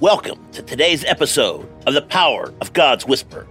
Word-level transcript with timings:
Welcome 0.00 0.50
to 0.52 0.62
today's 0.62 1.04
episode 1.04 1.68
of 1.86 1.92
The 1.92 2.00
Power 2.00 2.54
of 2.62 2.72
God's 2.72 3.04
Whisper, 3.04 3.46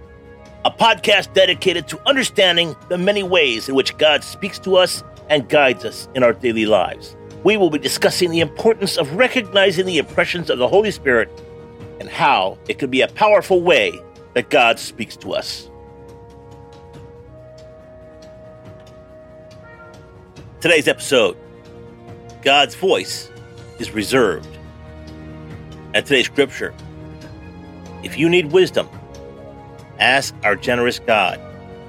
a 0.64 0.70
podcast 0.72 1.32
dedicated 1.32 1.86
to 1.86 2.08
understanding 2.08 2.74
the 2.88 2.98
many 2.98 3.22
ways 3.22 3.68
in 3.68 3.76
which 3.76 3.96
God 3.98 4.24
speaks 4.24 4.58
to 4.60 4.74
us 4.74 5.04
and 5.28 5.48
guides 5.48 5.84
us 5.84 6.08
in 6.16 6.24
our 6.24 6.32
daily 6.32 6.66
lives. 6.66 7.14
We 7.44 7.56
will 7.56 7.70
be 7.70 7.78
discussing 7.78 8.32
the 8.32 8.40
importance 8.40 8.96
of 8.96 9.12
recognizing 9.14 9.86
the 9.86 9.98
impressions 9.98 10.50
of 10.50 10.58
the 10.58 10.66
Holy 10.66 10.90
Spirit 10.90 11.30
and 12.00 12.08
how 12.08 12.58
it 12.68 12.80
can 12.80 12.90
be 12.90 13.02
a 13.02 13.06
powerful 13.06 13.62
way 13.62 13.92
that 14.34 14.50
God 14.50 14.80
speaks 14.80 15.14
to 15.18 15.34
us. 15.34 15.70
Today's 20.60 20.88
episode 20.88 21.36
God's 22.42 22.74
voice 22.74 23.30
is 23.78 23.92
reserved. 23.92 24.49
And 25.92 26.06
today's 26.06 26.26
scripture 26.26 26.72
if 28.04 28.16
you 28.16 28.28
need 28.28 28.52
wisdom, 28.52 28.88
ask 29.98 30.34
our 30.44 30.54
generous 30.54 31.00
God, 31.00 31.40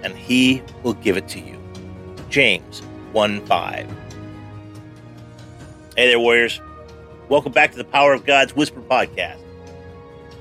and 0.03 0.17
he 0.17 0.63
will 0.81 0.95
give 0.95 1.17
it 1.17 1.27
to 1.29 1.39
you. 1.39 1.57
James 2.29 2.79
1 3.11 3.45
5. 3.45 3.87
Hey 5.95 6.07
there, 6.07 6.19
warriors. 6.19 6.59
Welcome 7.29 7.51
back 7.51 7.71
to 7.71 7.77
the 7.77 7.83
Power 7.83 8.13
of 8.13 8.25
God's 8.25 8.55
Whisper 8.55 8.81
podcast. 8.81 9.37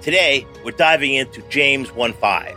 Today, 0.00 0.46
we're 0.64 0.70
diving 0.70 1.12
into 1.14 1.42
James 1.50 1.92
1 1.92 2.14
5. 2.14 2.56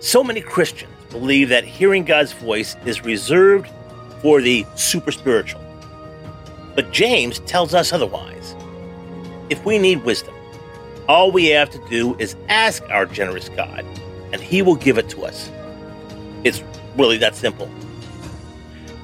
So 0.00 0.22
many 0.22 0.42
Christians 0.42 0.92
believe 1.08 1.48
that 1.48 1.64
hearing 1.64 2.04
God's 2.04 2.32
voice 2.32 2.76
is 2.84 3.02
reserved 3.02 3.70
for 4.20 4.42
the 4.42 4.66
super 4.74 5.12
spiritual. 5.12 5.62
But 6.74 6.92
James 6.92 7.38
tells 7.40 7.72
us 7.72 7.90
otherwise. 7.90 8.53
If 9.50 9.64
we 9.64 9.78
need 9.78 10.04
wisdom, 10.04 10.34
all 11.08 11.30
we 11.30 11.46
have 11.46 11.68
to 11.70 11.88
do 11.90 12.16
is 12.18 12.34
ask 12.48 12.82
our 12.90 13.04
generous 13.04 13.50
God, 13.50 13.84
and 14.32 14.40
He 14.40 14.62
will 14.62 14.76
give 14.76 14.96
it 14.96 15.08
to 15.10 15.24
us. 15.24 15.50
It's 16.44 16.62
really 16.96 17.18
that 17.18 17.34
simple. 17.34 17.68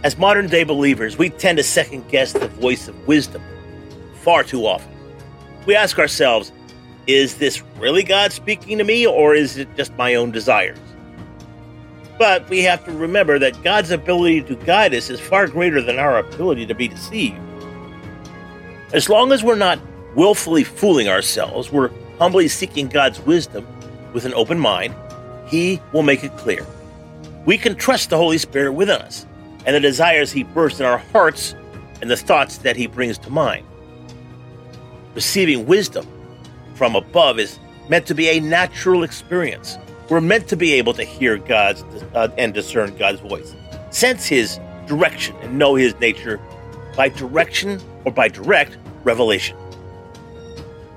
As 0.02 0.16
modern 0.16 0.46
day 0.46 0.64
believers, 0.64 1.18
we 1.18 1.28
tend 1.28 1.58
to 1.58 1.64
second 1.64 2.08
guess 2.08 2.32
the 2.32 2.48
voice 2.48 2.88
of 2.88 3.06
wisdom 3.06 3.42
far 4.22 4.42
too 4.42 4.66
often. 4.66 4.92
We 5.66 5.76
ask 5.76 5.98
ourselves, 5.98 6.52
is 7.06 7.36
this 7.36 7.62
really 7.78 8.02
God 8.02 8.32
speaking 8.32 8.78
to 8.78 8.84
me, 8.84 9.06
or 9.06 9.34
is 9.34 9.58
it 9.58 9.68
just 9.76 9.94
my 9.96 10.14
own 10.14 10.30
desires? 10.30 10.78
But 12.18 12.48
we 12.48 12.62
have 12.62 12.84
to 12.84 12.92
remember 12.92 13.38
that 13.38 13.62
God's 13.62 13.90
ability 13.90 14.42
to 14.42 14.54
guide 14.54 14.94
us 14.94 15.10
is 15.10 15.20
far 15.20 15.46
greater 15.48 15.82
than 15.82 15.98
our 15.98 16.18
ability 16.18 16.66
to 16.66 16.74
be 16.74 16.88
deceived. 16.88 17.38
As 18.92 19.08
long 19.08 19.32
as 19.32 19.42
we're 19.42 19.54
not 19.54 19.78
willfully 20.14 20.64
fooling 20.64 21.08
ourselves, 21.08 21.70
we're 21.70 21.90
humbly 22.18 22.48
seeking 22.48 22.88
God's 22.88 23.20
wisdom 23.20 23.66
with 24.12 24.24
an 24.24 24.34
open 24.34 24.58
mind, 24.58 24.94
He 25.46 25.80
will 25.92 26.02
make 26.02 26.24
it 26.24 26.36
clear. 26.36 26.66
We 27.46 27.56
can 27.56 27.74
trust 27.74 28.10
the 28.10 28.16
Holy 28.16 28.38
Spirit 28.38 28.72
within 28.72 29.00
us 29.00 29.26
and 29.66 29.74
the 29.74 29.80
desires 29.80 30.32
He 30.32 30.42
bursts 30.42 30.80
in 30.80 30.86
our 30.86 30.98
hearts 30.98 31.54
and 32.00 32.10
the 32.10 32.16
thoughts 32.16 32.58
that 32.58 32.76
He 32.76 32.86
brings 32.86 33.18
to 33.18 33.30
mind. 33.30 33.66
Receiving 35.14 35.66
wisdom 35.66 36.06
from 36.74 36.96
above 36.96 37.38
is 37.38 37.58
meant 37.88 38.06
to 38.06 38.14
be 38.14 38.28
a 38.28 38.40
natural 38.40 39.02
experience. 39.02 39.78
We're 40.08 40.20
meant 40.20 40.48
to 40.48 40.56
be 40.56 40.72
able 40.74 40.92
to 40.94 41.04
hear 41.04 41.36
God's 41.36 41.82
uh, 42.14 42.28
and 42.36 42.52
discern 42.52 42.96
God's 42.96 43.20
voice, 43.20 43.54
sense 43.90 44.26
His 44.26 44.58
direction, 44.86 45.36
and 45.36 45.58
know 45.58 45.74
His 45.74 45.94
nature 46.00 46.40
by 46.96 47.08
direction 47.08 47.80
or 48.04 48.12
by 48.12 48.28
direct 48.28 48.76
revelation. 49.04 49.56